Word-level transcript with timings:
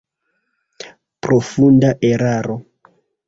Profunda 1.27 1.91
eraro! 2.11 2.57